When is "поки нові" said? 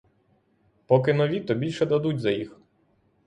0.85-1.39